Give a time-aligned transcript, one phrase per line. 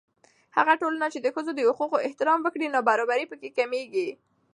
[0.57, 4.09] هغه ټولنه چې د ښځو د حقوقو احترام وکړي، نابرابري په کې کمېږي.